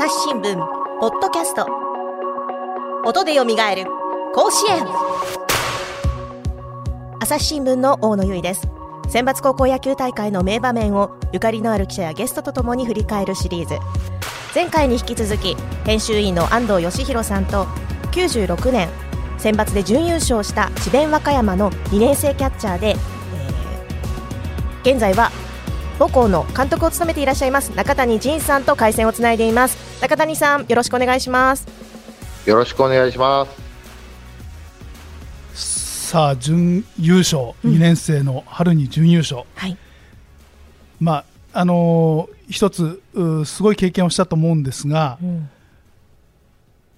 [0.00, 0.56] 朝日新聞
[1.00, 1.66] ポッドキャスト。
[3.04, 3.86] 音でよみがえる
[4.32, 4.86] 甲子園。
[7.18, 8.68] 朝日新聞の大野由依です。
[9.08, 13.74] 選抜高校野球大会の名場面をゆかりのある記者やゲストとともに振り返るシリーズ。
[14.54, 17.64] 前回に引き続き編集員の安藤義弘さんと
[18.12, 18.88] 96年
[19.36, 25.32] 選抜で準優勝した智弁和歌山の2年生キャッチャーで、えー現在は
[25.98, 30.00] 母校の監督を務めていらっしゃいます中谷仁さんと回線をつないでいます。
[30.00, 31.66] 中谷さんよろしくお願いします。
[32.46, 33.46] よろしくお願いしま
[35.54, 36.08] す。
[36.08, 37.74] さあ準優勝、うん。
[37.74, 39.76] 2年生の春に準優勝、はい。
[41.00, 45.50] まああのー一つうすごい経験をしたと思うんですが、うん。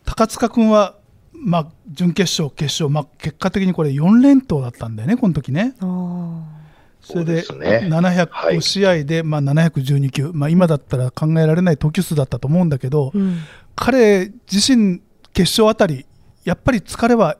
[0.05, 0.95] 高塚君は、
[1.33, 5.75] まあ、準決勝、決勝、まあ、結果的にこれ4連投だったんだよね、この時ね。
[5.81, 6.60] あー
[7.03, 7.91] それでそうですね。
[7.91, 13.39] は700い試合で、まあ、712球、まあ、今だったら考えられない投球数だったと思うんだけど、うん。
[13.75, 15.01] 彼自身、
[15.33, 16.07] 決勝あたり、
[16.45, 17.37] やっぱり疲れは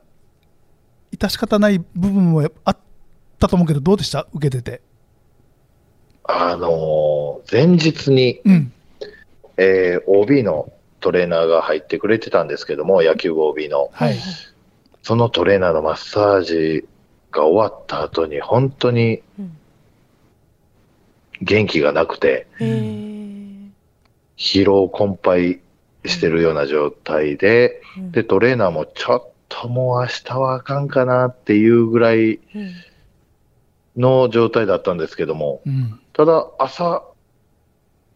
[1.17, 2.77] 致し方ない部分もあっ
[3.39, 4.81] たと思うけど、どうでした、受けてて。
[6.25, 8.73] あのー前日に、うん、
[9.57, 13.91] えー OB のトレーナーが入ってくれてたんですけども、野球部 OB の。
[13.93, 14.17] はい、
[15.03, 16.87] そのトレーナーのマッサージ
[17.31, 19.57] が終わった後に、本当にうん
[21.43, 22.47] 元気がなくて、
[24.37, 25.61] 疲労困憊
[26.05, 28.13] してるような状態で、うん。
[28.13, 32.41] で、トレーナーもちょっともう明日はあかんかなっていうぐらいうん
[33.97, 36.01] の状態だったんですけども、うん。
[36.13, 37.05] ただ朝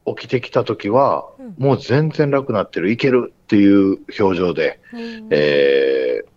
[0.06, 1.54] 起きてきた時は、うん。
[1.58, 6.28] もう全然楽になってる、いけるっていう表情で、うんえー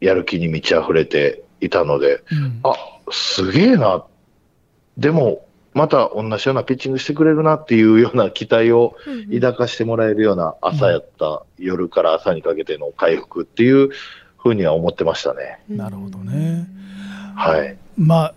[0.00, 2.74] やる気に満ち溢れていたので、うんあ、
[3.10, 4.04] すげえな。
[4.96, 13.90] でも、また同じようなピッチングしてくれるなっていうような期待をうん抱かしてもらえるような朝やった、夜から朝にかけての回復っていう
[14.38, 15.60] ふうには思ってましたね。
[15.68, 16.66] なるほどね。
[17.36, 17.76] はい。
[17.96, 18.34] まあ、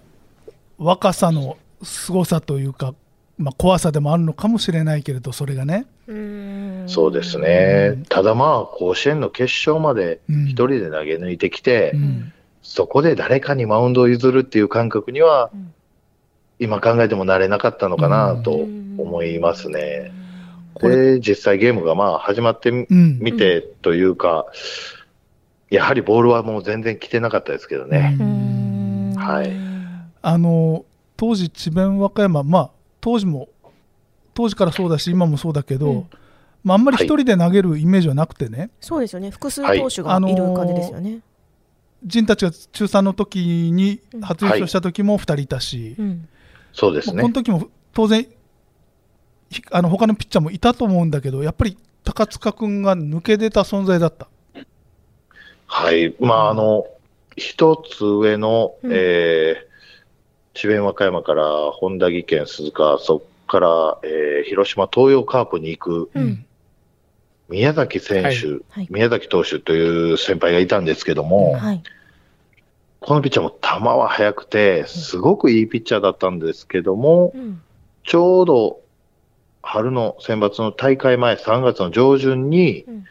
[0.77, 2.93] 若さの凄さというか、
[3.37, 5.87] まあ、怖さでもあるのかもしれないけれど、それがね。
[6.07, 8.03] うんそうですね。
[8.09, 12.33] ただまあ、甲子園の決勝までうん一人で投げ抜いてきて、うん
[12.73, 15.73] そこで誰かにマウンドを譲るっていう感覚には、うん。
[16.57, 20.11] 今考えてもなれなかったのかなと思いますね。
[20.81, 23.19] で、実際ゲームがまあ始まってみうん。
[23.19, 24.47] 見てというか、
[25.69, 28.17] やはりボールはもう全然来てなかったですけどね。
[28.19, 29.13] うん。
[29.17, 29.51] はい。
[30.23, 30.83] あの
[31.15, 33.49] 当時、智弁和歌山、まあ、当時も
[34.33, 36.07] 当時からそうだし、今もそうだけど、うん。
[36.63, 39.29] まあ、あんまり一人で投げるイメージはなくてね、そうですよね。
[39.29, 39.79] 複数はい。
[39.79, 41.19] 投手がいる感じですよね、
[42.05, 44.21] 陣たちが中3の時にうん。
[44.21, 46.27] 初優勝した時も2人いたし、うん。
[46.73, 47.15] そうですね。
[47.15, 47.33] まあこの。
[47.33, 48.27] 時も当然、
[49.49, 54.27] ひあの他のピッチャーもいたと思うんだけど、やっぱり高塚君が抜け出た存在だった。
[55.67, 56.15] はい。
[56.19, 56.85] まあ、あの、
[57.35, 58.91] 一つ上の、うん。
[58.93, 59.55] えー、
[60.53, 66.45] 智弁和歌山から本田技研鈴鹿、そこから、えー広島東洋カープに行くうん
[67.49, 68.87] 宮崎選手、はい。
[68.89, 71.83] 宮崎投手という先輩がいたんですけども、はい。
[72.99, 77.61] このピッチャーも球は速くて、すごくいいピッチャーだったんですけども、うん。
[78.03, 78.81] ちょうど
[79.61, 83.05] 春の選抜の大会前、3月の上旬にうん、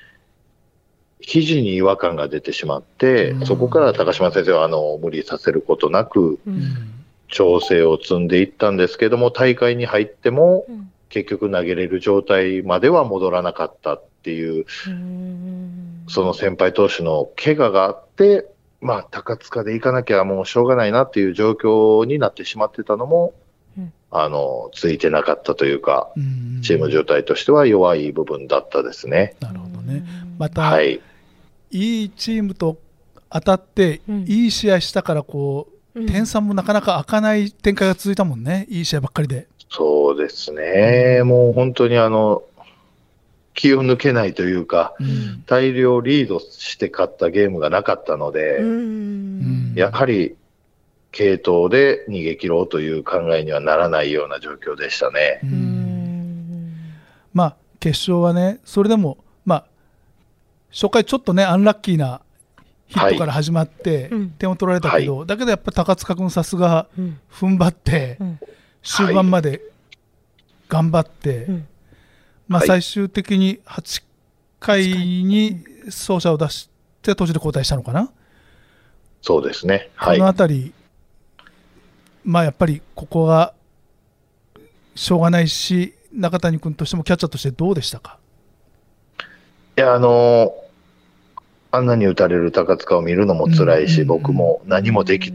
[1.21, 3.47] 肘に違和感が出てしまって、うん。
[3.47, 6.89] そこから高島先生はあの無理させることなく、うん。
[7.29, 10.91] 調整を積んでいったんですけども、大会に入っても、うん。
[11.11, 13.95] 結局投げれる状態までは戻らなかった。
[13.95, 18.47] っていう、うんその先輩投手の怪我があって、
[18.81, 23.35] まあ、高塚で行かなきゃもうしょうがないなっていう状況になってしまってたのも、
[23.79, 29.35] うんあの、ついてなかったというか、うんチーム状態としては弱い部分だったですね。
[29.41, 30.05] なるほどね。
[30.39, 31.01] また、、はい
[31.71, 32.05] い。
[32.05, 32.79] いチームと
[33.31, 39.47] 当たって、うんいい試合したからこう、うん点差もなかなか開かない展開が続いたもんね、いい試合ばっかりで。
[39.69, 41.23] そうですね。
[41.23, 42.43] もう本当にあの、
[43.55, 45.43] 気を抜けないというか、うん。
[45.47, 49.73] 大量リードして勝ったゲームがなかったので、うん。
[49.75, 50.37] やはり、
[51.11, 55.41] 系統で逃げ切ろうという考えにはならないような状況でしたね。
[57.35, 59.65] まあ、決勝はね、それでも、まあ、
[60.73, 62.23] 初回ちょっとね、アンラッキーな
[62.87, 67.19] ヒットから始まってうん、点を取られたけど、だけどやっぱり高塚君さすがうん。
[67.31, 68.41] 踏ん張ってう、ん。
[68.83, 69.61] 終盤まで
[70.69, 71.67] 頑張って、うん
[72.49, 74.03] まあ、はい最終的に8
[74.61, 76.69] 回に走者を出し
[77.03, 78.11] て途中で交代したのかな、
[79.23, 79.91] そうですね。
[79.95, 80.29] はいこの。
[80.29, 80.73] あたり、
[82.25, 83.55] まあやっぱりここが
[84.95, 88.19] しょうがないし、中谷君としてもキャッチャーとしてどうでしたか？
[89.77, 90.55] や、あの
[91.71, 95.33] あんなに打たれる高塚を見るのも辛いし、うん僕も何もでき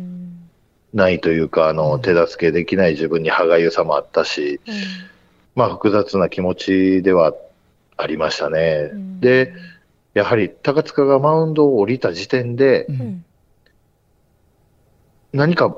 [0.94, 4.62] ないというか、あの、手助けできない自分に歯がゆさもあったし、
[5.58, 7.34] まあ複雑な気持ちでは
[7.98, 8.92] ありましたね。
[9.20, 9.54] で、
[10.14, 13.26] やはり高塚がマウンドを降りた時点でう、うんん
[15.34, 15.76] 何か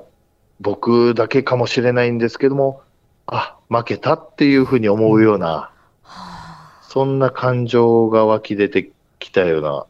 [0.59, 2.81] 僕だけかもしれないんですけども、
[3.25, 5.71] あ、負けたっていうふうに思うような、
[6.03, 9.85] はそんな感情が湧き出てきたような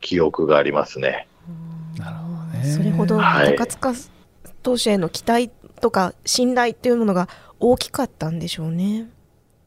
[0.00, 1.26] 記憶がありますね。
[1.98, 3.92] なるほどねそれほどはい高塚
[4.62, 5.50] 投手への期待
[5.80, 7.28] とか信頼っていうものが
[7.58, 9.08] 大きかったんでしょうね。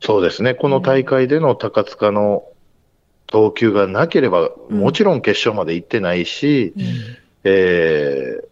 [0.06, 0.54] そうですね。
[0.54, 2.44] この大会での高塚の
[3.26, 6.84] 投球がなければ、うんもちろん決勝まで行ってないし、うん。
[7.44, 8.46] えー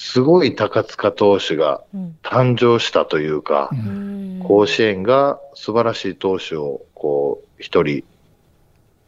[0.00, 2.18] すごい高塚投手がうん。
[2.22, 4.40] 誕生したというかう、うん。
[4.44, 8.04] 甲子園が素晴らしい投手をこう一人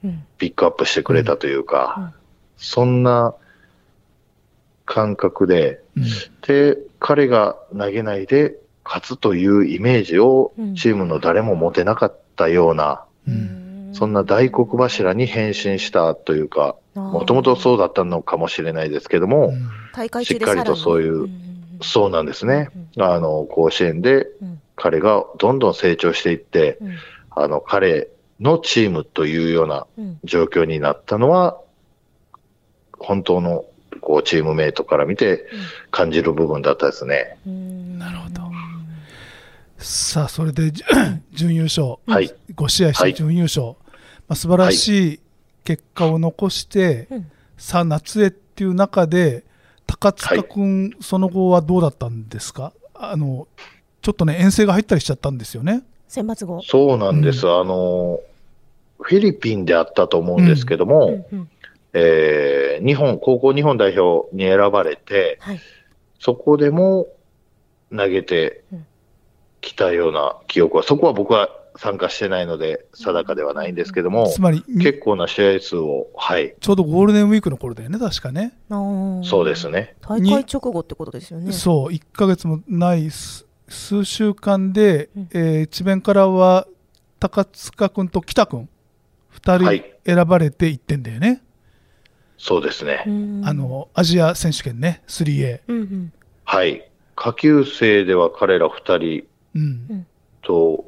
[0.05, 0.25] うん。
[0.39, 2.13] ピックアップしてくれたというか、うん。
[2.57, 3.35] そんな
[4.85, 6.05] 感覚で、うん。
[6.47, 8.57] で、彼が投げないで
[8.91, 10.75] 勝つというイメージをうん。
[10.75, 13.91] チームの誰も持てなかったような、うん。
[13.93, 19.53] そんな大黒柱に変身したというか、もともとそうだったのかもしれないですけども、
[20.25, 21.31] しっかりとそういううん
[21.83, 22.69] そうなんですね。
[22.97, 24.61] うんあの、甲子園でうん。
[24.75, 26.97] 彼がどんどん成長していって、うん。
[27.31, 28.09] あの、彼
[28.41, 30.19] のチームというようなうん。
[30.25, 31.61] 状況になったのは、
[32.99, 33.65] 本当の
[34.01, 35.47] こうチームメイトから見て
[35.91, 37.39] 感じる部分だったですね。
[37.47, 37.99] うん。
[37.99, 38.30] なるほど
[39.81, 40.85] さあそれでじ
[41.33, 42.33] 準優勝、はい。
[42.55, 43.75] 5試合して準優勝、ま
[44.31, 45.21] あ、素晴らしい
[45.65, 47.31] 結果を残して、うん。
[47.57, 49.45] さあ夏へっていう中で
[49.87, 52.73] 高塚君、その後はどうだったんですか？
[52.95, 53.49] あの
[54.03, 55.83] ちょっとね遠征が入ったりしちゃったんですよね。
[56.09, 56.63] 選抜後。
[56.63, 57.47] そうなんです。
[57.49, 58.21] あの、
[59.01, 61.39] フィリピンであったと思うんですけども、うん。
[61.39, 61.51] うん
[61.93, 65.61] えー日本、高校日本代表に選ばれて、はい。
[66.19, 67.09] そこでも
[67.95, 68.63] 投げて
[69.61, 78.53] きたような記憶は、そこは僕は参加してないので定かではないんですけども、つまりに結構な試合数を、はい、ちょうどゴールデンウィークの頃だよね確かね。
[78.69, 79.97] そうですね。
[80.01, 81.53] 大会直後ってことですよね。
[81.53, 86.67] そう1ヶ月もないす数週間で、うんえー智弁からは
[87.21, 88.69] 高塚君と北君
[89.35, 91.43] 2人はい選ばれていってんだよね、
[92.37, 93.05] そうですね。
[93.07, 96.13] うんあ、のアジア選手権ね 3A、うんうん
[96.45, 96.91] はい。
[97.15, 99.25] 下級生では彼ら二人うん
[100.43, 100.85] と、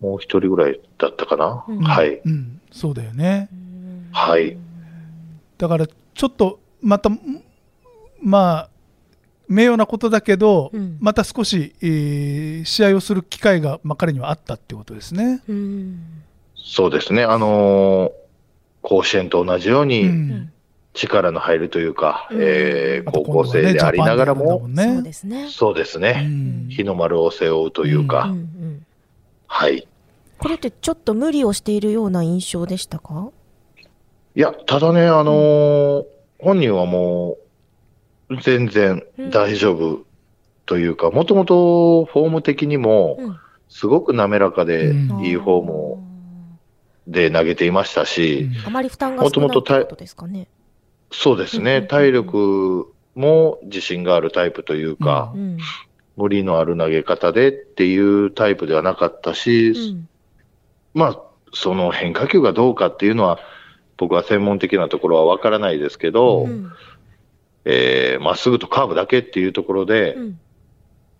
[0.00, 1.64] もう一人ぐらいだったかな？
[1.68, 2.20] うんはい。
[2.24, 4.56] うん、そうだよねうんはい。
[5.58, 7.10] だからちょっとまた
[8.20, 8.68] まあ
[9.48, 15.42] 名誉なことだけど、うんまた少し、えー試合をする機会が、まあ、彼にはあったってことですね。
[15.48, 16.00] うん
[16.56, 17.24] そうですね。
[17.24, 18.12] あのー
[18.82, 20.52] 甲子園と同じよううにん
[20.94, 22.38] 力の入るというか、うん。
[22.40, 24.84] えー高校生でありながらも、ね。
[24.84, 25.48] そうですね。
[25.48, 26.22] そうですうね。
[26.22, 26.68] ん。
[26.68, 28.86] 日の丸を背負うというか、うんうん
[29.46, 29.86] はい。
[30.38, 33.30] これってちょっと無理をしているような印象でしたか？
[34.34, 36.04] いや、ただね、あのー
[36.38, 37.36] 本人はも
[38.28, 40.04] う、全然大丈夫
[40.66, 43.36] というか、もともとフォーム的にも、うん。
[43.68, 45.24] すごく滑らかで、うん。
[45.24, 45.98] いいフォームを
[47.06, 50.48] で投げていましたし、あまり負担が少ないってことですかね。
[51.12, 51.88] そうですね、うんうんうん。
[51.88, 55.58] 体力も自信があるタイプというか、うん
[56.16, 60.08] 無理のある投げ方でっていうタイプではなかったし、うん。
[60.94, 61.22] まあ、
[61.54, 63.38] その変化球がどうかっていうのは、
[63.96, 66.70] 僕は専門的なところはわからないですけど、うん。
[67.64, 70.40] えーまっすぐとカーブだけっていうところで、うん。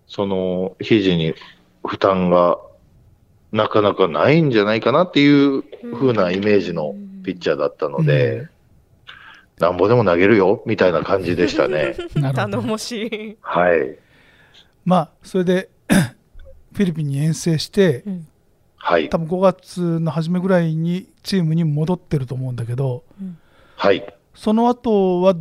[0.07, 1.33] その肘に
[1.83, 2.59] 負担が
[3.51, 8.49] なかなかないんじゃないかなっていう風なイメージのピッチャーだったので、うん
[9.59, 11.95] なんぼでも投げるよみたいな感じでしたね。
[12.35, 13.37] 頼もしい。
[13.41, 13.97] はい。
[14.85, 15.69] まあそれで
[16.73, 18.27] フィリピンに遠征してうん
[18.77, 19.17] はい多。
[19.17, 23.03] 分5月の初めぐらいにチームに戻ってると思うんだけど
[23.77, 24.03] はい。
[24.33, 25.35] その後は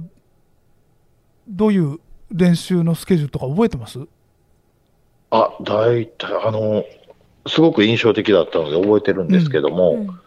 [1.49, 1.99] どういう
[2.31, 3.99] 練習のスケジュールとか覚えてます？
[5.31, 6.85] あ、大体、あの、
[7.47, 10.21] すごく印象的だったので覚えてるんですけども、うん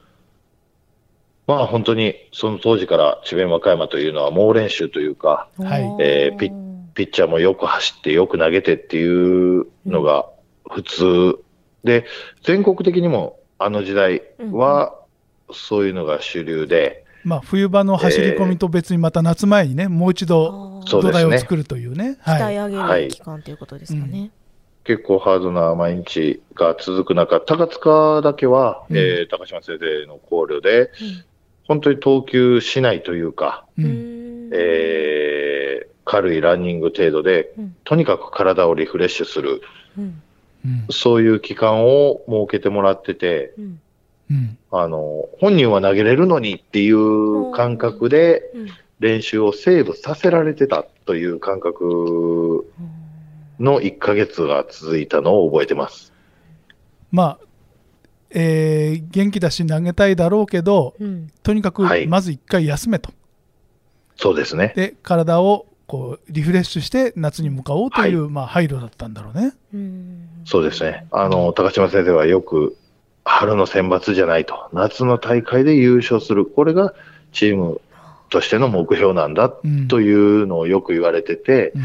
[1.47, 5.95] まあ本当にその当時から智弁和歌山というのは猛練習というか、はい。
[5.99, 6.51] えーピ
[6.95, 10.29] ピッチャーもよく走ってよく投げてっていうのが
[10.69, 11.37] 普通。
[11.83, 12.05] で、
[12.43, 14.21] 全国的にもあの時代
[14.51, 14.95] は
[15.51, 22.17] そういうのが主流で、まあ、冬場の走り込みと別にまた夏前にね、もう一度土台を作るというね。
[22.21, 22.41] はい。
[22.41, 24.31] 鍛え上げる期間ということですかね。
[24.83, 28.97] 結構ハードな毎日が続く中、高塚だけは、うん。
[28.97, 30.91] えー高島先生の考慮で、
[31.67, 34.49] 本当に投球しないというか、ううん。
[34.49, 37.75] んえー軽いランニング程度で、うん。
[37.83, 39.61] とにかく体をリフレッシュする、
[39.97, 40.21] うん。
[40.63, 40.85] うん。
[40.91, 43.53] そういう期間を設けてもらってて、
[44.71, 48.67] あの、本人は投げれるのにっていう感覚でうん。
[48.99, 52.65] 練習をセーブさせられてたという感覚
[53.59, 56.13] の1ヶ月が続いたのを覚えてます。
[57.11, 57.44] まあ、
[58.29, 63.11] えー元気だし投げたいだろうけど、うんとにかくはいまず一回休めと。
[64.17, 64.73] そうですね。
[64.75, 69.53] で、体をこうリフレッシュして夏に向かおうという、まあ、配慮だったんだろうね。
[69.73, 71.07] うんそうですね。
[71.11, 72.77] あの、高島先生はよく、
[73.23, 76.93] 春の選抜じゃないと、夏の大会で優勝する、これが
[77.31, 77.81] チーム
[78.29, 81.81] としての目標なんだうんというのをよく言われてて、うん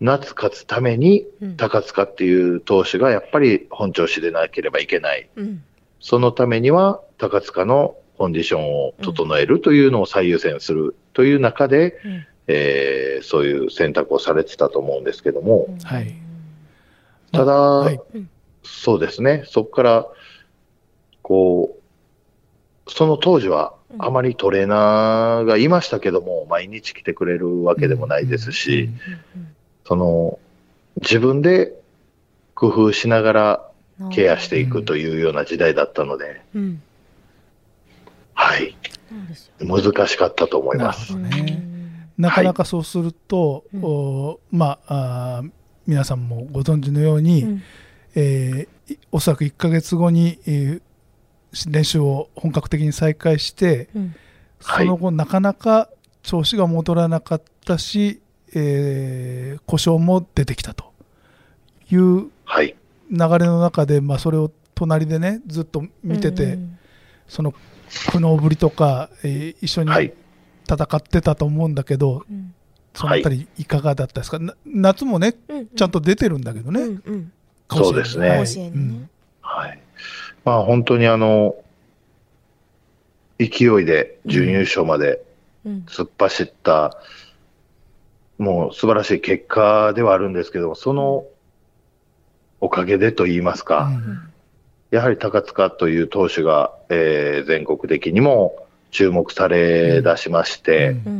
[0.00, 1.56] 夏勝つためにうん。
[1.56, 5.28] 高塚っていう投手がやっぱり本調子でなければいけない。
[5.36, 5.62] うん。
[6.00, 12.26] そのためには高塚のコンディションを整えるというのを最優先するという中で、うん。
[12.48, 16.14] えーそういう選択をされてたと思うんですけども、はい。
[17.32, 18.00] ただ、はい。
[18.62, 20.06] そうですね、そこから、
[21.22, 21.76] こ
[22.86, 28.90] う、その当時はあまりトレーナーがいましたけども、毎日来てくれるわけでもないですし、
[29.88, 30.38] その、
[31.00, 31.72] 自分で
[32.54, 33.70] 工夫しながら
[34.12, 36.82] ケアしていくというような時代だったので、うん。
[38.34, 38.76] はい、
[39.60, 41.16] 難しかったと思いまなす。
[42.18, 45.42] なかなかそうすると、うんおまあ
[45.86, 47.62] 皆さんもご存知のように、うん。
[48.14, 50.82] えーいおそらく1ヶ月後に、えー
[51.70, 54.14] 練習を本格的に再開して、うん。
[54.60, 55.88] その後、なかなか
[56.22, 58.20] 調子が戻らなかったし、
[58.54, 60.92] えー故障も出てきたと
[61.90, 62.76] いうはい、
[63.10, 66.78] 流れの中で、まあ、それを隣でねずっと見てて、うん
[67.28, 70.12] その苦悩ぶりとか、えー一緒にはい。
[70.70, 72.54] 戦ってたと思うんだけど、うん。
[72.94, 73.64] そのあたりい。
[73.64, 77.32] かがだったですか、な夏もねうんちゃんと出てるんだけどね、うんうん。
[77.68, 78.28] 甲子園そうですね。
[78.28, 78.38] はい。
[78.40, 79.08] 甲子園にね。
[79.42, 79.80] はい。
[80.44, 81.54] まあ本当にあの、
[83.38, 85.22] 勢いで準優勝まで
[85.64, 85.84] うん。
[85.86, 86.96] 突っ走った、
[88.38, 91.26] もう素晴らしい結果ではあるんですけども、その
[92.60, 94.20] おかげでと言いますか、うん。
[94.90, 101.12] やはり高塚という投手が、えー全国的にも注目され出しまして、うん。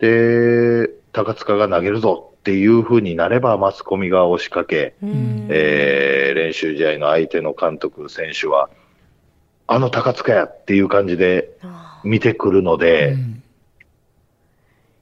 [0.00, 0.86] うん。
[0.86, 5.46] で、高塚が投げるぞっていう風になれば、マスコミが押しかけ、うん。
[5.50, 8.70] えー練習試合の相手の監督、選手は、
[9.66, 13.42] あの高塚やっていう感じであ見てくるので、うん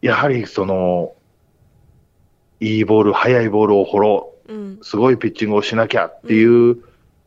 [0.02, 1.12] やはりその、
[2.60, 4.78] いいボール、速いボールを掘ろーうん。
[4.80, 6.78] う、すごいピッチングをしなきゃっていう、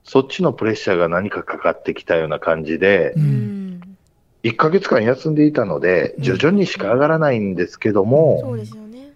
[0.03, 3.25] そっちのプレッシャーが何かかかってきたような感じでう、うん。
[3.25, 3.97] ん
[4.43, 6.23] 1ヶ月間休んでいたので、うん。
[6.23, 9.13] 徐々にしか上がらないんですけども、そうですよね。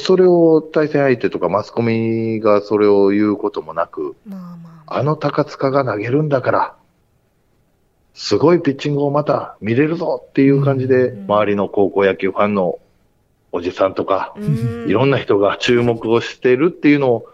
[0.00, 4.98] それを対戦相手とかマスコミがそれを言うこともなく、まあまあ。
[4.98, 6.76] あの高塚が投げるんだから、
[8.18, 11.24] すごいピッチングをまた見れるぞっていう感じで、うん。
[11.26, 12.80] 周りの高校野球ファンの
[13.52, 14.90] おじさんとか、うん。
[14.90, 17.26] いろんな人が注目をしてるっていうのを、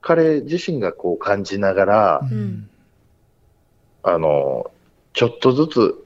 [0.00, 2.70] 彼自身がこう感じながら、うん。
[4.02, 4.70] あの、
[5.12, 6.04] ちょっとずつ、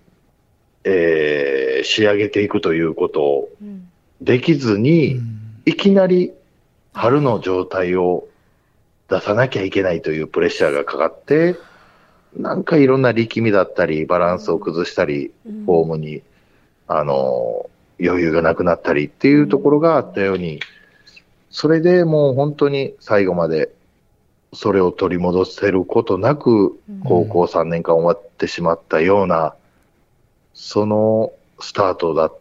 [0.82, 3.88] えー仕上げていくということをうん。
[4.20, 5.20] できずうに、ん。
[5.64, 6.32] いきなり
[6.92, 8.26] 春の状態を
[9.08, 11.54] 出さなきゃいけないというプレッシャーがかかって、
[12.36, 15.64] なんかいろんな力みだったり、バランスを崩したり、うん。
[15.64, 16.22] フォームに、
[16.88, 20.60] あの、余裕がなくなったりっていうところがあったように、
[21.50, 23.70] それでもう本当に最後まで
[24.54, 29.54] それを取り戻せることなく、高校3年間終わってしまったような、
[30.54, 32.38] そのスタートだっ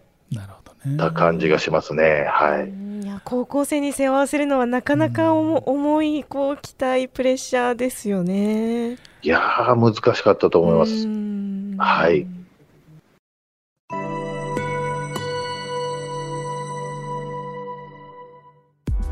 [0.97, 2.25] た感じがしますね。
[2.29, 2.71] はい。
[3.13, 8.93] や高校生に背負わせるのはなかなか重重いこう期待プレッシャーですよね。
[8.93, 11.07] いやー、難しかったと思います。
[11.07, 11.75] うん。
[11.77, 12.25] はい。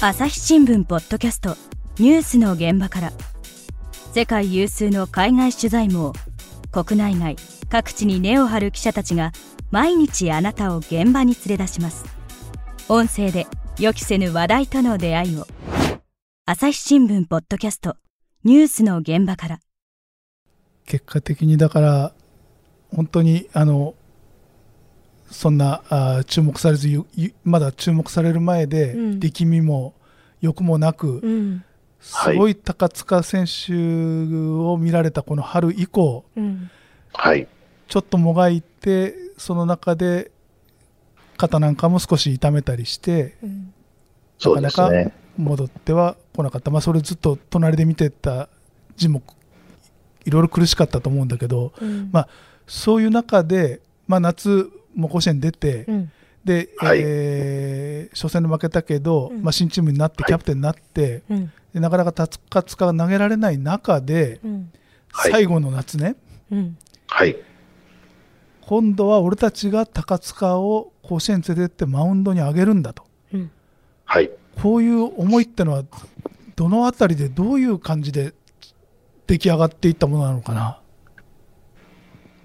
[0.03, 1.55] 朝日新聞ポッドキャスト
[1.99, 3.11] ニュースの現場から。
[4.13, 6.11] 世界有数の海外取材網
[6.69, 7.37] 国内外
[7.69, 9.31] 各地に根を張る記者たちが
[9.69, 12.03] 毎日あなたを現場に連れ出します。
[12.89, 13.47] 音声で
[13.81, 15.47] 予期せぬ話題との出会いを。
[16.45, 17.95] 朝日新聞ポッドキャスト。
[18.43, 19.59] ニュースの現場から。
[20.85, 22.13] 結果的にだから
[22.95, 23.95] 本当にあの
[25.31, 26.89] そんなあー注目されず
[27.43, 29.19] まだ注目される前で、うん。
[29.19, 29.95] 力みも
[30.41, 31.63] 欲もなく、うん。
[31.99, 36.69] すごい高塚選手を見られたこの春以降うん。
[37.13, 37.47] はい。
[37.87, 40.30] ちょっともがいてその中で
[41.41, 43.73] 肩なんかも少し痛めたりして、うん
[44.37, 45.13] そうですね。
[45.37, 48.49] 戻っては来なかった、まあ、それずっと隣で見てた
[48.95, 49.21] 字も
[50.25, 52.09] いろいろ苦しかったと思うんだけどうん。
[52.11, 52.27] まあ
[52.65, 56.11] そういう中で、まあ、夏も甲子園出て、うん。
[56.43, 56.99] で、はい。
[57.03, 59.43] えー初戦で負けたけど、うん。
[59.43, 60.29] まあ、新チームになってはい。
[60.29, 61.51] キャプテンになって、うん。
[61.73, 64.41] でなかなか達活が投げられない中で、
[65.13, 66.15] 最後の夏ね。
[66.51, 66.77] うん。
[67.07, 67.37] はい。
[68.71, 73.03] 今度は俺たちが高塚を甲子園に連れてってマウンドに上げるんだと。
[73.33, 73.51] うん。
[74.05, 74.31] はい。
[74.61, 75.83] こういう思いってのは
[76.55, 78.33] どのあたりでどういう感じで
[79.27, 80.79] 出来上がっていったものなのかな。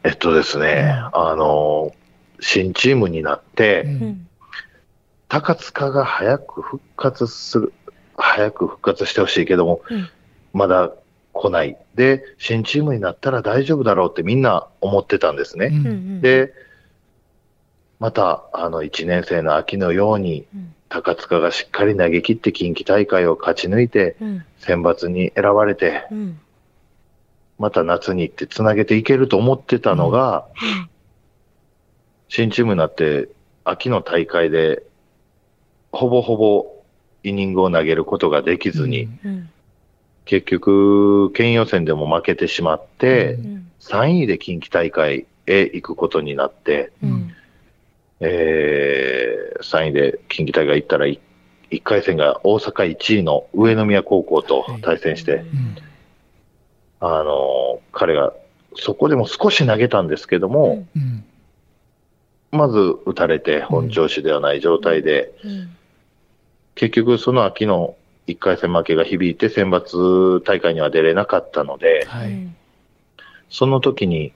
[0.03, 1.95] えっとですね、あの、
[2.41, 3.91] 新チームになって、うん。
[3.91, 4.29] うん。
[5.29, 7.73] 高塚が早く復活する、
[8.17, 10.09] 早く復活してほしいけども、うん。
[10.53, 10.91] まだ
[11.37, 11.77] 来ない。
[11.95, 15.67] で、新チームになったら大丈夫だろうってみんな思ってたんですね。
[15.67, 16.21] うん。
[16.21, 16.53] で、
[17.99, 20.73] また、あの、1年生の秋のように、うん。
[20.89, 24.45] 高塚がしっかり投げ切って近畿大会を勝ち抜いて、うん。
[24.59, 26.41] 選抜に選ばれて、うん。
[27.59, 30.47] また夏に行ってつなげていけると思ってたのが、
[32.29, 33.29] 新チームになって、
[33.65, 34.83] 秋の大会で、
[35.91, 36.67] ほぼほぼ
[37.25, 39.31] イニングを投げることができずに、うん。
[39.31, 39.51] うん
[40.27, 43.71] 結局、県予選でも負けてしまって、ううん。
[43.81, 47.33] 3位で近畿大会へ行くことになって、うん。
[48.21, 51.21] えー、3位で近畿大会行ったら、1
[51.83, 55.77] 回戦が大阪1位の上宮高校と対戦して、うん。
[57.01, 58.35] あのー彼が
[58.75, 61.25] そこでも少し投げたんですけども、うん。
[62.51, 65.77] まず打たれて本調子ではない状態で、うん。
[66.75, 72.49] 結局その秋の1回戦負けが響いて選抜大会には出れなかったので、はい。
[73.49, 74.33] その時に、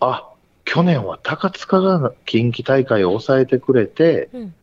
[0.00, 0.28] あ、
[0.64, 4.54] 去年は高塚が近畿大会を抑えてくれて、うん。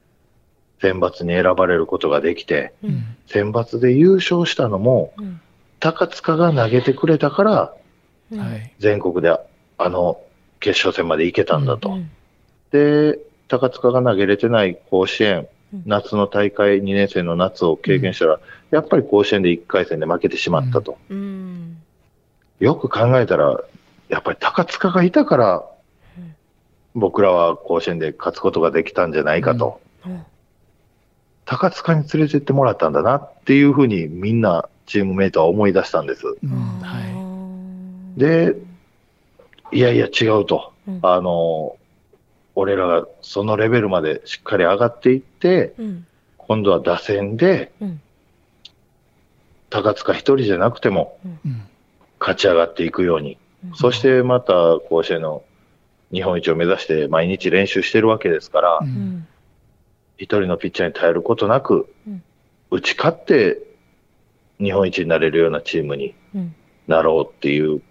[0.82, 2.94] 選抜に選ばれることができて、ううん。
[2.94, 5.42] ん選抜で優勝したのも、うん。
[5.80, 7.76] 高塚が投げてくれたから、
[8.32, 8.40] うん。
[8.40, 8.74] はい。
[8.80, 9.30] 全国で
[9.78, 10.22] あの
[10.60, 11.90] 決勝戦まで行けたんだと。
[11.90, 12.10] うん。
[12.72, 15.48] で、高塚が投げれてない甲子園うん、
[15.86, 18.40] 夏の大会2年生の夏を経験したら、
[18.72, 20.98] やっぱり甲子園で1回戦で負けてしまったと。
[21.10, 21.78] うん。
[22.60, 23.60] よく考えたら、
[24.10, 25.64] やっぱり高塚がいたから
[26.18, 26.36] うん、
[26.96, 29.80] 僕らは甲子園で勝つことができたんじゃないかと。
[30.06, 30.24] うん。
[31.46, 36.26] 高塚に連れてってもらったんだなっていうふうにみんなチームメイトは思い出したんです。
[36.44, 37.04] うんあはい。
[38.18, 38.54] ー。
[38.54, 38.56] で、
[39.72, 40.74] いやいや違うと。
[40.88, 41.00] うん。
[41.02, 41.78] あの、
[42.56, 46.08] 俺らがそのレベルまでしっかり上がっていって、うん。
[46.38, 48.02] 今度は打線でうん。
[49.70, 51.68] 高塚一人じゃなくてもうん。
[52.20, 53.38] 勝ち上がっていくように。
[53.66, 53.76] うん。
[53.76, 55.44] そしてまた甲子園の
[56.12, 58.80] 日本一を目指して毎日練習してるわけですから、
[60.18, 62.24] 一人のピッチャーに頼ることなくうん、
[62.70, 63.60] 打ち勝って
[64.60, 66.56] 日本一になれるようなチームにうん。
[66.88, 67.82] なろうっていう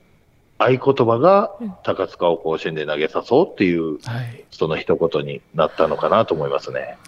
[0.61, 1.73] 合言葉がうん。
[1.83, 4.45] 高塚を甲子園で投げさそうっていうはい。
[4.51, 6.99] その一言になったのかなと思いますね。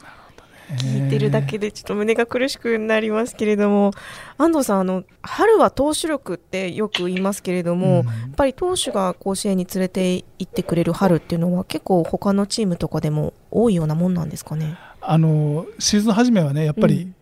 [0.79, 3.91] 聞いてるだけでちょっと胸が苦しくなりますけれども
[4.39, 8.07] 安藤さんあの春は投手力ってよく言いますけれども、うん。
[8.07, 14.79] やっぱり投手が甲子園に連れて行ってくれる春っていうのは結構他のチームとかでも多いようなもんなんですかね？
[15.03, 17.13] あのシーズン初めはねやっぱり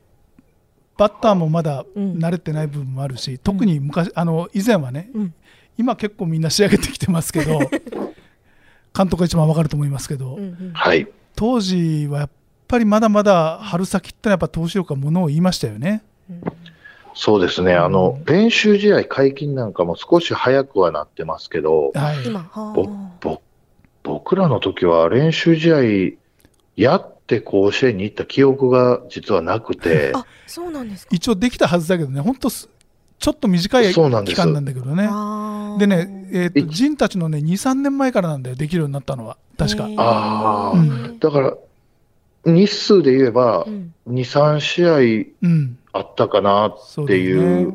[0.96, 5.34] バッターもまだ慣れてない部分もあるし、特に昔あの以前はねうん、
[5.80, 7.58] 今結構みんな仕上げてきてますけど
[8.94, 11.08] 監督が一番わかると思いますけど、うんうんはい。
[11.34, 12.30] 当時はやっ
[12.68, 16.02] ぱりまだまだ春先ってのはやっぱ投手力がものを言いましたよね。
[16.28, 16.42] うん
[17.12, 17.74] そうですね。
[17.74, 22.88] あの、練習試合解禁なんかも少し早くはなってますけど、はい、今はぼ
[23.20, 23.42] ぼ
[24.04, 26.16] 僕らの時は練習試合
[26.76, 31.14] やって甲子園に行った記憶が実はなくて、あそうなんですか。
[31.14, 32.68] 一応できたはずだけどね本当す
[33.20, 35.08] ちょっと短い期間なんだけどね。
[35.78, 39.36] でね、えー、と陣たちのね23年前からなんだよできるようになったのは。
[39.58, 39.86] 確か。
[39.86, 39.94] へー。
[39.98, 41.18] あー。
[41.18, 41.54] だから、
[42.46, 43.94] 日数で言えばう、ん。
[44.08, 44.82] 2、3試
[45.42, 45.78] うん。
[45.92, 47.74] 合あったかな、っていう。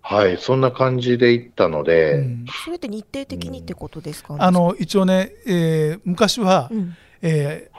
[0.00, 2.44] はい、そんな感じで行ったので、うん。
[2.64, 7.73] それって日程的にってことですか、あの一応ね、えー昔は、うん、えー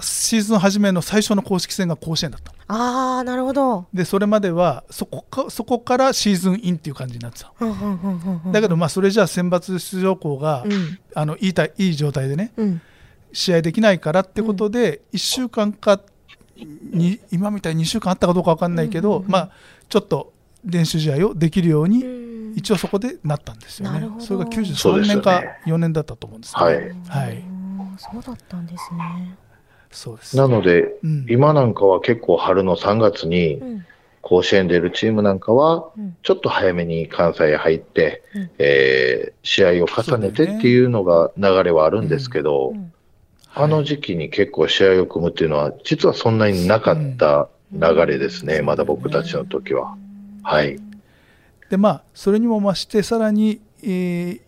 [0.00, 2.52] シーズン初めの最初の公式戦が甲子園だった。
[2.68, 3.86] ああなるほど。
[3.92, 7.52] でそれまではそこかそこからシーズンインっていう感じになってた。
[7.60, 8.52] うんうんうんうんうん。
[8.52, 10.98] だけどまあそれじゃあ選抜出場校が、うん。
[11.14, 12.80] あのいいたいい状態でねうん。
[13.32, 16.00] 試合できないからってことで、1週間か
[16.56, 19.50] に今みたいに2週間あったかどうか分かんないけど、まあ、
[19.88, 20.32] ちょっと
[20.64, 22.54] 練習試合をできるように、うん。
[22.54, 24.00] 一応そこでなったんですよね。
[24.00, 24.18] なるほ。
[24.18, 24.24] ど。
[24.24, 25.08] それがそう93ですよね。
[25.08, 26.76] 年か4年だったと思うんですけど、はい。
[26.76, 27.44] はい。
[27.96, 29.36] そうだったんですね。
[29.92, 30.36] そうです。
[30.36, 31.26] なので、うん。
[31.28, 33.86] 今なんかは結構春の3月にうん。
[34.24, 36.16] 甲子園出るチームなんかは、うん。
[36.22, 38.50] ちょっと早めに関西へ入って、うん。
[38.58, 42.92] えー試合を重ねてっていうのが流れはあるんですけど、うん。
[43.54, 48.66] あの時期に結構試合を組むっていうのは、実はそんなになかった流れですね、うん。
[48.66, 49.96] まだ僕たちの時は。
[50.42, 50.78] はい。
[51.68, 54.40] でまあそれにも増してさらに、えー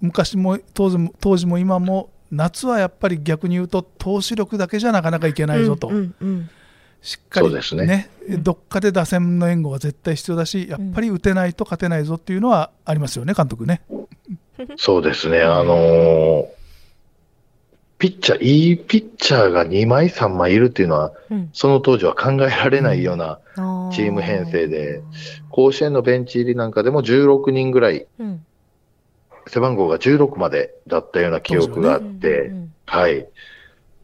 [0.00, 6.50] 昔も当時も当時も今も夏はやっぱり逆に言うと投手力だけじゃなかなかいけないぞと、うんうん
[7.04, 8.08] しっかりそうですね。
[8.38, 13.82] どっかで打線の援護は絶対必要だしやっぱり打てないと勝てないぞっていうのはありますよね監督ね。
[14.78, 16.46] そうですね、あのー
[17.98, 21.50] ピッチャー、いいピッチャーが2枚、3枚いるっていうのは、うん。
[21.52, 23.90] その当時は考えられないようなうん。
[23.92, 25.00] チーム編成で、
[25.48, 28.44] 甲子園のベンチ入りなんかでも16人ぐらい、うん
[29.46, 33.26] 背番号が16までだったような記憶があって、うんはい。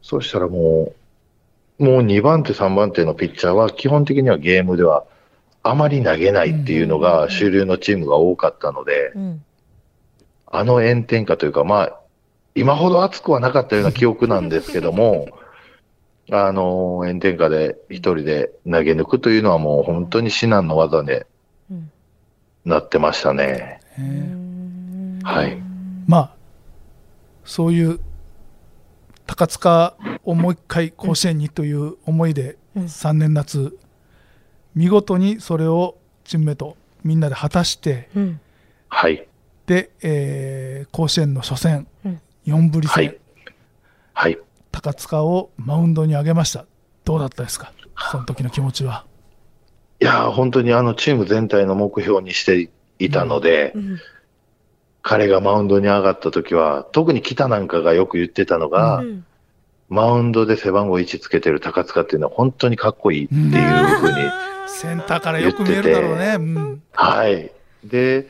[0.01, 0.93] そうしたらも
[1.79, 5.05] う、もう2番手、3番手のピッチャーは基本的にはゲームでは
[5.63, 9.45] あまり投げないっていうのが主流のチームが多かったので、うん。
[10.53, 11.99] あの炎天下というか、まあ、
[12.55, 15.29] 今ほど暑くはなかったような記憶なんですけども、
[16.29, 21.25] あの、炎天下で一人で投げ抜くというのはもう本当に至難の技で
[21.69, 21.91] うん。
[22.65, 23.79] なってましたね。
[23.97, 24.50] えー
[25.23, 25.57] はい。
[26.07, 26.35] まあ
[27.43, 27.99] そういう
[29.25, 32.83] 高塚をもう一回甲子園にという思いでうん。
[32.83, 33.77] 3年夏
[34.75, 38.39] 見事にそれをチームメートみんなで果たしてうん。
[38.89, 39.27] はい。
[39.65, 42.21] で、えー甲子園の初戦うん。
[42.45, 43.17] 4ぶり戦、はい。
[44.13, 44.37] はい。
[44.71, 46.65] 高塚をマウンドに上げました。
[47.05, 47.71] どうだったですか？
[48.11, 49.05] その時の気持ちは。
[49.99, 53.97] いやー、本当にあのチーム全体の目標にしていたので、うん
[55.01, 59.25] 彼がマウンドに上がった時は、特に北なんかがよく言ってたのが、うん
[59.91, 63.41] マウンドで背番号1つけてる高塚っていうのは本当にかっこいいっていう
[63.97, 64.15] ふうに、
[64.65, 66.83] センターからよく見えるだろうね、うん。
[66.93, 67.51] はい。
[67.83, 68.29] で、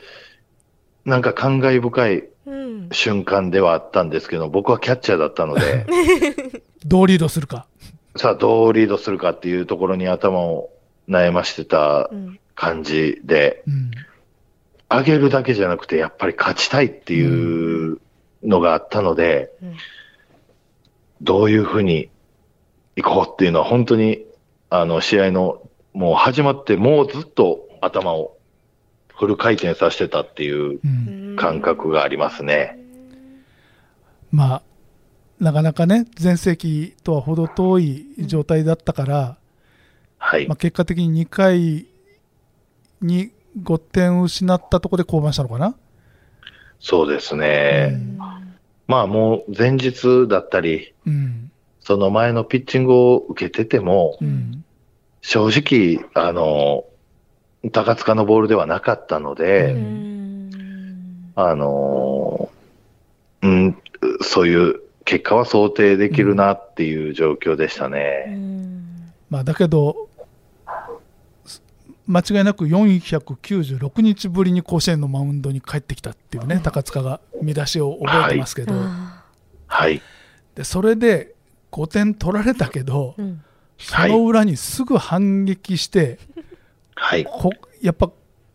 [1.04, 2.88] なんか感慨深いうん。
[2.90, 5.86] 瞬間ではあったんですけど、僕はキャッチャーだったので、
[6.84, 7.66] どうリードするか、
[8.16, 10.70] さあどうリードするかっていうところに頭を
[11.08, 12.40] 悩ましてたうん。
[12.56, 13.90] 感じで、うん
[14.98, 17.98] 上げるだけじゃなくて、やっぱり勝ちたいっていう
[18.42, 19.76] のがあったので、うん
[21.24, 22.10] どういうふうに
[22.96, 24.26] 行こうっていうのは本当に、
[24.70, 28.36] あの、試合の、もう始まって、もうずっと頭を
[29.22, 32.78] フル回転させてたっていううん感覚がありますね。
[34.32, 34.62] まあ
[35.38, 39.38] なかなかね全盛期とは程遠い状態だったから、
[40.18, 40.56] はいまあ、。
[40.56, 41.86] 結果的に2回
[43.00, 45.74] に5点失ったところで降板したのかな、
[46.80, 48.00] そうですね。
[48.86, 51.50] まあもう前日だったり、うん。
[51.80, 54.64] その前のピッチングを受けてても、うん
[55.22, 56.84] 正直、あの、
[57.70, 61.32] 高塚のボールではなかったので、ううん。
[61.36, 62.50] あの、
[63.42, 63.78] うん、
[64.20, 68.34] そういう結果は想定できるなっていう状況でしたうね。
[68.36, 69.12] ん。
[69.30, 70.08] まあ、だけど
[72.12, 79.24] 間違いなく496日ぶりに甲子園のマウンドに帰ってきたっていうね、高塚が見出しを覚えてますけど、あ
[79.66, 80.02] はい。
[80.54, 81.34] でそれで
[81.70, 83.42] 5点取られたけど、ーうん。
[83.78, 86.18] その裏にすぐ反撃して、
[86.94, 87.24] はい。
[87.24, 88.10] こやっぱ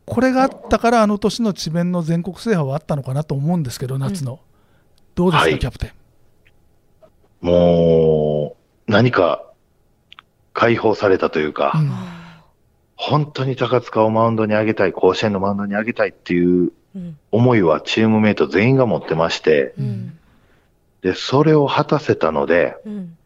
[0.05, 4.39] これがあったからあの年の智弁の全国制覇はあったのかなと思うんですけど夏の、
[5.15, 5.57] どうですか、はい。
[5.57, 5.91] キャプテン？
[7.41, 8.55] も
[8.87, 9.43] う、何か
[10.53, 12.16] 解放されたというか、うん
[12.97, 20.17] 本当に高塚をマウンドに上げたい、甲子園のマウンドに上げたいっていううん思いはチームメイト全員が持ってまして、うん
[21.03, 23.17] で、それを果たせたので、うん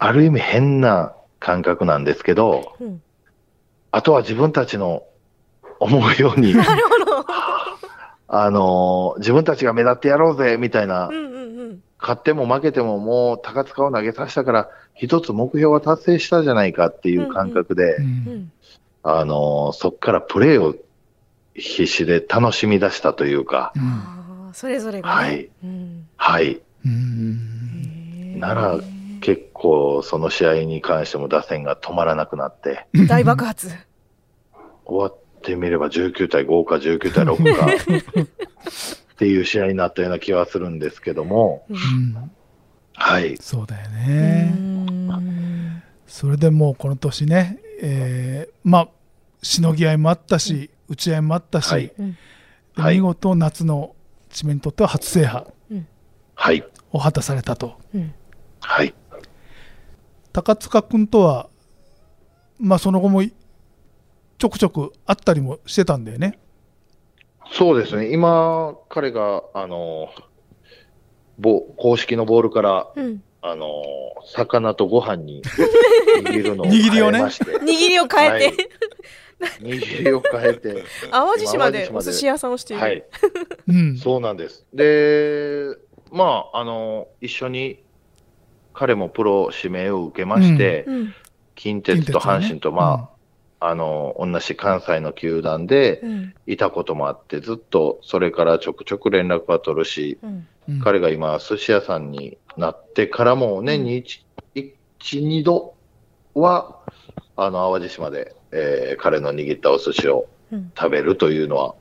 [0.00, 3.02] ある意味変な感覚なんですけど、うん
[3.90, 5.02] あとは自分たちの
[5.80, 7.26] 思うように、なるほど。
[8.28, 11.37] あのー自分たちが目立ってやろうぜ、みたいなうん
[12.00, 18.04] 勝っても負けてももう高塚を投げさせたから、一つ目標は達成したじゃないかっていう感覚で、うん。
[18.04, 18.52] うん
[19.04, 20.74] あのーそこからプレーを
[21.54, 23.78] 必死で楽しみ出したというか、う
[24.50, 24.52] ん。
[24.52, 25.14] それぞれがね。
[25.14, 25.48] はい。
[25.64, 26.06] うん。
[26.16, 26.60] はい。
[28.38, 28.80] なら
[29.20, 33.70] 結構その試合に関しても打線が止まらなくなって、大爆発。
[34.84, 37.66] 終わってみれば19対5か19対6か
[39.18, 41.76] っていう試合になったような気はするんですけども、うん。
[41.76, 42.30] うん
[42.94, 43.36] はい。
[43.38, 45.82] そうだようね、ん。
[46.06, 48.88] それでもうこの年ね、えーまあ
[49.42, 51.92] しのぎ合いもあったし打ち合いもあったし、
[52.76, 52.94] はい。
[52.94, 53.96] 見事夏の
[54.30, 55.46] チームにとっては初制覇
[56.36, 56.64] はい。
[56.92, 57.76] を果たされたと。
[57.92, 58.14] うん。
[58.60, 58.94] はい。
[60.32, 61.48] 高塚君とは、
[62.60, 66.38] まあ、その後もちょくちょく会ったりもしてたんだよね。
[67.52, 68.12] そうですね。
[68.12, 70.08] 今、彼が、あの、
[71.38, 73.22] ぼ公式のボールから、うん。
[73.40, 73.82] あの、
[74.26, 75.42] 魚とご飯に
[76.24, 77.18] 握るのを 握りをね。
[77.18, 78.70] 変えまして、握りを変えて、
[79.60, 82.82] 握りを変えて、 淡路島で今お寿司屋さんをしている。
[82.82, 83.04] はい、
[83.68, 84.66] うん、そうなんです。
[84.74, 85.68] で、
[86.10, 87.84] まあ、あの、一緒に
[88.72, 91.14] 彼もプロ指名を受けまして、うん。
[91.54, 93.17] 近鉄と阪神と、まあ、
[93.60, 96.34] あの、同じ関西の球団でうん。
[96.46, 100.30] いたこともあって、ずっとそれからちょくちょく連絡は取るし、うん。
[100.68, 104.20] うん彼が今、寿司屋さんになってからも、年に1、
[104.54, 104.70] 1、
[105.26, 105.74] 2度
[106.34, 106.76] は、
[107.36, 110.72] あの、淡路島で、えー彼の握ったお寿司をうん。
[110.78, 111.74] 食べるというのは、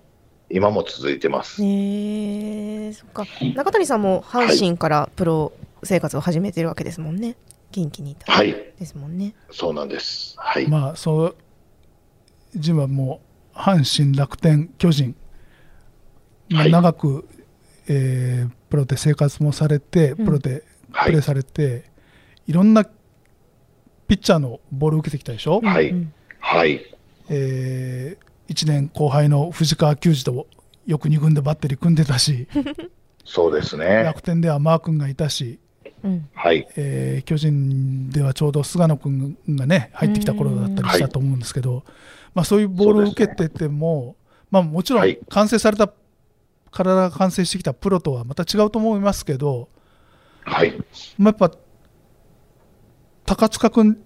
[0.49, 1.61] 今も続いてます。
[1.61, 3.25] ねえそっか。
[3.55, 5.51] 中谷さんも阪神からプロ
[5.83, 7.35] 生活を始めてるわけですもんね。
[7.71, 9.33] 近畿にいたはい、ですもんね。
[9.51, 10.35] そうなんです。
[10.37, 10.67] はい。
[10.69, 11.35] まあそう
[12.55, 13.21] ジムはも
[13.55, 15.15] う阪神楽天巨人、
[16.49, 17.27] まあはい長く、
[17.87, 21.21] えープロで生活もされてうんプロではいプレー。
[21.21, 21.85] されて、
[22.47, 22.91] い、ろんなピ
[24.15, 26.81] ッチャーのボールを受けてきたでしょ、はいうんはい。
[27.29, 28.17] え
[28.49, 30.47] 1年後輩の藤川球児と
[30.85, 32.47] よく2軍でバッテリー組んでたし
[33.25, 33.85] そうですね。
[34.03, 35.59] 楽天ではマー君がいたし、
[36.03, 36.65] うんはい。
[36.77, 41.83] えー巨人ではちょうど菅野君がね入ってきた頃だったりしたと思うんですけど、
[42.37, 44.15] まあ、そういうボールを受けてても、
[44.51, 45.17] まあ、もちろんはい。
[45.27, 45.91] 完成された、
[46.69, 49.69] 体が完成してきたプロとはまた違うと思いますけど、
[50.43, 50.77] はい。
[51.17, 51.57] まあ、やっぱ
[53.25, 53.97] 高塚君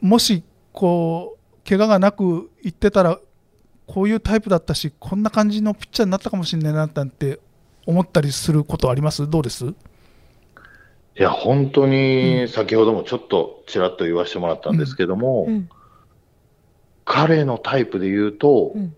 [0.00, 3.18] もしこう怪我がなくいってたら
[3.88, 7.40] こういうタイプだったしこんな感じのピッチャーになったかもしれないななんて
[7.86, 9.28] 思ったりすることあります？
[9.28, 9.66] どうです？
[9.66, 9.74] い
[11.16, 15.68] や、本当に、先ほどもちょっとちらっと言わせてもらったんですけども、うん
[17.12, 18.94] 彼のタイプで言うと、うん。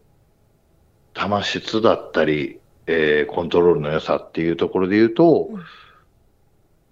[1.15, 5.63] 球質だったり、えーコントロールの良さっていうところで言うと、うん。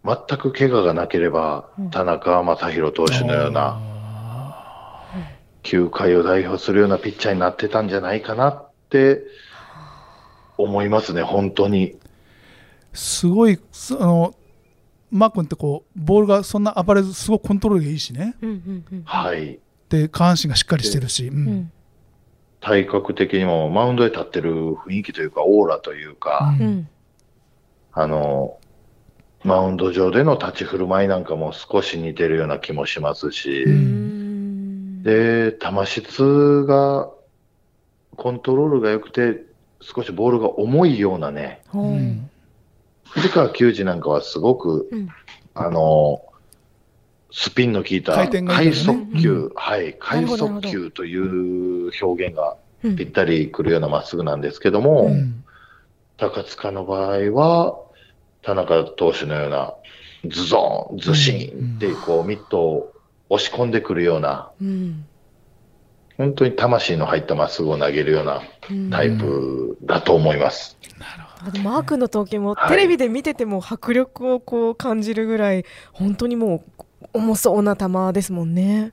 [0.02, 1.90] 全く怪我がなければ、うん。
[1.90, 5.04] 田中将大投手のような、あ
[5.62, 9.22] 球界を代表するようなピッチャーになってたんじゃないかなって
[10.56, 11.92] 思いますね、本当に。
[11.92, 11.96] ー
[12.94, 14.34] すごいその
[15.10, 18.36] マー君ってこうボールがそんな暴れずすごくコントロールがいいしね。
[18.40, 19.02] うんうんうん。
[19.04, 19.58] はい。
[19.90, 21.48] で下半身がしっかりしてるし、うん。
[21.48, 21.72] うん。
[22.60, 26.66] 体格的にもマウンドで立ってる雰囲気というか、オーラというか、うん。
[26.66, 26.88] うん。
[27.92, 28.56] あの、
[29.42, 35.02] マウンド上での立ち振る舞いなんかも少し似てるような気もしますし、ううん。
[35.02, 37.10] で、球質が、
[38.16, 39.42] コントロールが良くて、
[39.80, 42.30] 少しボールが重いようなね、うん
[43.08, 45.08] 藤川球児なんかはすごく、うん。
[45.54, 46.22] あの、
[47.32, 52.96] スピンの効いた回速球、うはい、快速球という表現がうん。
[52.96, 55.44] ぴったりくるようなまっすぐなんですけども、うん。
[56.16, 57.78] 高塚の場合は、
[58.42, 59.74] 田中投手のような、
[60.26, 62.92] ズゾーン、ズシーンってこうミットを
[63.30, 65.04] 押し込んでくるような、うん。
[66.16, 68.90] 本当に魂の入ったまっすぐを投げるようなうん。
[68.90, 70.76] タイプだと思います。
[71.42, 72.68] あのマークの投球もはい。
[72.68, 76.79] テレビで見てても迫力をこう感じるぐらい本当にもう
[77.12, 78.92] 重そうな球ですもんね。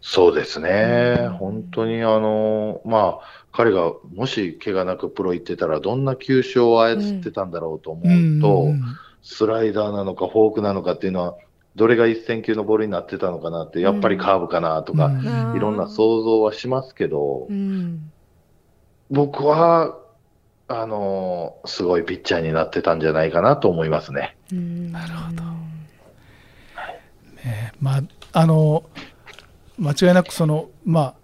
[0.00, 1.32] そうですねうん。
[1.32, 8.80] 本当にあの、まあ、彼がもし怪我なくプロ行ってたら、どんな球種を操ってたんだろうと思うと、うん
[9.20, 11.36] スライダーなのかフォークなのかっていうのは、
[11.76, 15.10] どれが一戦級のボールになってたのかなって、やっぱりカーブかなとか、
[15.54, 18.10] いろんな想像はしますけど、うん
[19.10, 19.98] 僕は、
[20.68, 24.36] あの、すごいピッチャーになってたんじゃないかなと思いますね。
[24.52, 25.42] なるほど。
[27.44, 28.84] ねまああの
[29.78, 31.14] 間違いなくそのまあ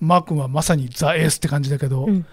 [0.00, 2.26] マー君はまさにザ・エースって感じだけど、うん。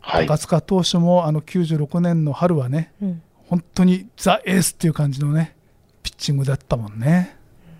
[0.00, 0.26] はい。
[0.26, 3.22] 高塚投手もあの96年の春はねうん。
[3.48, 5.54] 本当にザ・エースっていう感じのね
[6.02, 7.36] ピッチングだったもんね。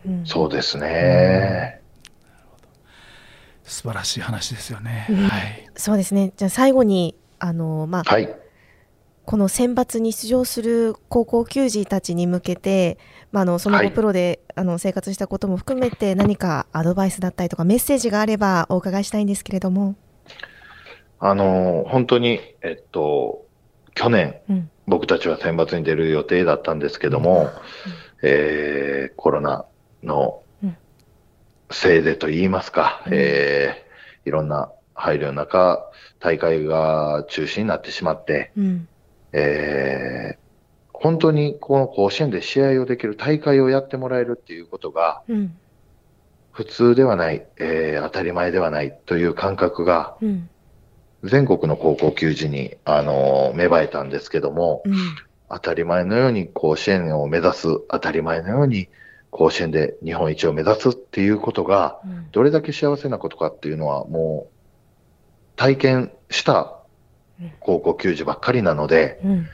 [0.07, 0.27] うん。
[0.27, 1.81] そうですね。
[3.65, 5.17] 素晴らしい話ですよね、うん。
[5.29, 5.67] はい。
[5.77, 6.33] そうですね。
[6.37, 8.41] じゃあ最後にあのまあはい。
[9.33, 12.99] この選抜に出場する高校球児たちに向けて、
[13.31, 13.87] まあ、あのそのはい。
[13.87, 19.95] 後プロで、あの生活したことも含めて何かアドバイスだったりとかメッセージがあればお伺いしたいんですけれども。
[21.18, 23.47] あの、本当に、えっと、
[23.95, 24.71] 去年、うん。
[24.87, 27.49] 僕たちは選抜に出る予定だったんですけども、
[28.23, 29.64] えーコロナ
[30.03, 30.77] のうん。
[31.71, 33.12] せいでと言いますか、うん。
[33.14, 35.90] えーいろんな配慮の中、
[36.21, 38.88] 大会が中止になってしまって、うん、
[39.33, 45.57] えー、本当にこの甲子園で試合をできる大会をやってもらえるっていうことが、うん、
[46.53, 50.49] 普通ではない、えー、当たり前ではないという感覚が、うん、
[51.25, 54.83] 全国の高校球児に、あのー、芽生えたんですけども、
[55.49, 58.88] 当たり前のように甲子園を目指す、当たり前のように
[59.31, 62.01] 甲子園で日本一を目指すっていうことが、
[62.33, 66.82] どれだけ幸せなことかっていうのは、もう体験した
[67.61, 69.48] 高校球児ばっかりなので、うん、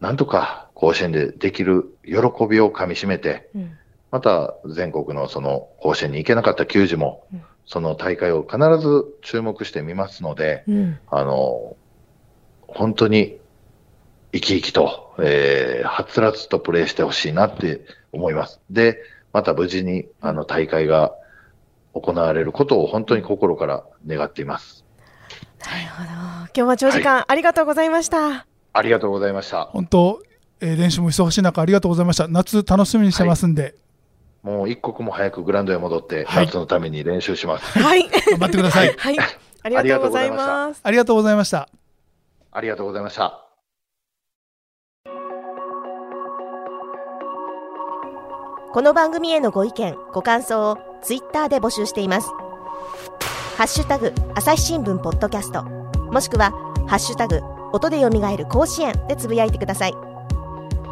[0.00, 3.72] なんとか甲子園でできる喜びをかみしめて、うん、
[4.10, 10.64] また全国のその甲子園に行けなかった球児も、うん、その大会を必ず注目してみますので、
[11.08, 11.76] あの、
[12.66, 13.38] 本当に
[14.32, 18.60] 生き生きと、えー、はつらつとプレーしてほしいなって思います。
[18.70, 18.98] で、
[19.32, 21.14] また無事にあの大会が
[21.94, 24.84] 行われることを本当に心から願っています。
[25.60, 26.33] なるほど。
[26.56, 28.46] 今日は長時間、はい、ありがとうございました。
[28.72, 29.64] ありがとうございました。
[29.66, 30.22] 本当、
[30.60, 32.28] えー、練習も忙しい中ありがとうございました。
[32.28, 33.74] 夏楽しみにしてますんで。
[34.44, 37.78] はい、もう一刻も早くグラウンドへ戻って、夏のために練習します。
[37.78, 38.08] はい。
[38.08, 38.94] 頑張ってください。
[38.96, 39.18] はい。
[39.64, 40.80] ありがとうございます。
[40.84, 41.68] ありがとうございました。
[42.52, 43.40] ありがとうございました。
[48.72, 52.28] この番組へのご意見、ご感想をツイッターで募集しています。
[53.56, 55.83] ハッシュタグ朝日新聞ポッドキャスト
[56.14, 56.52] もしくは
[56.86, 57.40] ハッシュタグ
[57.72, 59.94] 音でよみがえる甲子園でつぶやいてください。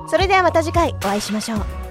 [0.09, 1.82] それではまた次回お会いしましょう。